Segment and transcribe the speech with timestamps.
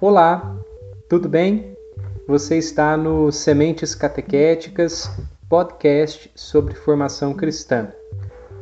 [0.00, 0.56] Olá,
[1.08, 1.76] tudo bem?
[2.28, 5.10] Você está no Sementes Catequéticas,
[5.48, 7.88] podcast sobre formação cristã.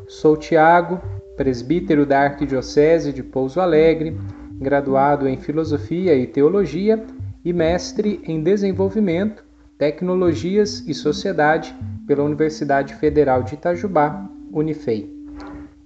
[0.09, 0.99] Sou Tiago,
[1.37, 4.17] presbítero da Arquidiocese de Pouso Alegre,
[4.53, 7.05] graduado em Filosofia e Teologia
[7.45, 9.45] e mestre em Desenvolvimento,
[9.77, 15.20] Tecnologias e Sociedade pela Universidade Federal de Itajubá, Unifei.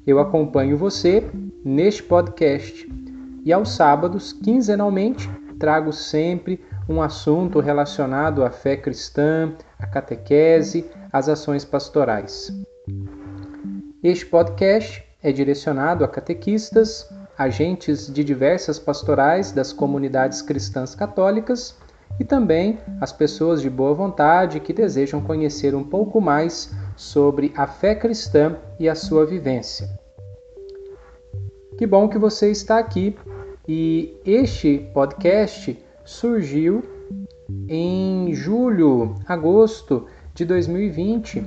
[0.07, 1.27] Eu acompanho você
[1.65, 2.87] neste podcast
[3.43, 11.29] e aos sábados, quinzenalmente, trago sempre um assunto relacionado à fé cristã, à catequese, às
[11.29, 12.53] ações pastorais.
[14.03, 21.75] Este podcast é direcionado a catequistas, agentes de diversas pastorais das comunidades cristãs católicas
[22.21, 27.67] e também as pessoas de boa vontade que desejam conhecer um pouco mais sobre a
[27.67, 29.89] fé cristã e a sua vivência.
[31.77, 33.17] Que bom que você está aqui
[33.67, 36.85] e este podcast surgiu
[37.69, 41.45] em julho, agosto de 2020,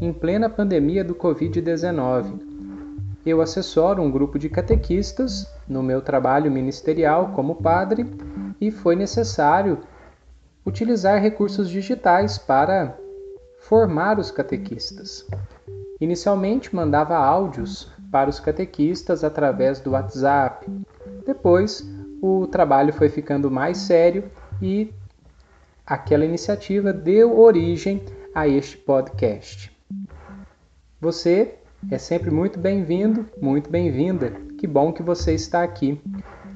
[0.00, 2.54] em plena pandemia do Covid-19.
[3.24, 8.06] Eu assessoro um grupo de catequistas no meu trabalho ministerial como padre
[8.60, 9.78] e foi necessário
[10.66, 12.98] utilizar recursos digitais para
[13.68, 15.26] formar os catequistas.
[16.00, 20.66] Inicialmente mandava áudios para os catequistas através do WhatsApp,
[21.26, 21.88] depois,
[22.20, 24.92] o trabalho foi ficando mais sério e
[25.86, 28.02] aquela iniciativa deu origem
[28.34, 29.72] a este podcast.
[31.00, 31.54] Você
[31.90, 34.30] é sempre muito bem-vindo, muito bem-vinda.
[34.58, 36.00] Que bom que você está aqui.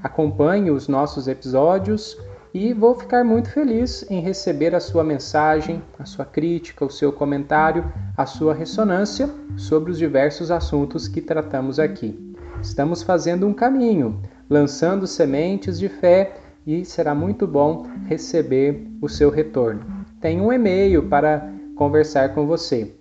[0.02, 2.16] Acompanhe os nossos episódios
[2.52, 7.12] e vou ficar muito feliz em receber a sua mensagem, a sua crítica, o seu
[7.12, 7.84] comentário,
[8.16, 12.34] a sua ressonância sobre os diversos assuntos que tratamos aqui.
[12.60, 19.30] Estamos fazendo um caminho lançando sementes de fé e será muito bom receber o seu
[19.30, 19.80] retorno.
[20.20, 22.92] Tem um e-mail para conversar com você.